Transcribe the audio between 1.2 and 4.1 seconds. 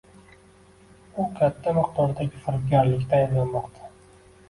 katta miqdordagi firibgarlikda ayblanmoqda